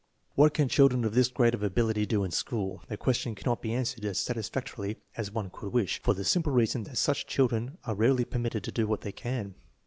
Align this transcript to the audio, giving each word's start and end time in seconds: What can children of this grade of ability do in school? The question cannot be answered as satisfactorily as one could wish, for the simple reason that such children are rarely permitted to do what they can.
What 0.33 0.55
can 0.55 0.67
children 0.67 1.05
of 1.05 1.13
this 1.13 1.27
grade 1.27 1.53
of 1.53 1.61
ability 1.61 2.07
do 2.07 2.23
in 2.23 2.31
school? 2.31 2.81
The 2.87 2.97
question 2.97 3.35
cannot 3.35 3.61
be 3.61 3.71
answered 3.75 4.03
as 4.03 4.17
satisfactorily 4.17 4.97
as 5.15 5.29
one 5.29 5.51
could 5.51 5.71
wish, 5.71 6.01
for 6.01 6.15
the 6.15 6.25
simple 6.25 6.51
reason 6.51 6.85
that 6.85 6.97
such 6.97 7.27
children 7.27 7.77
are 7.83 7.93
rarely 7.93 8.25
permitted 8.25 8.63
to 8.63 8.71
do 8.71 8.87
what 8.87 9.01
they 9.01 9.11
can. 9.11 9.53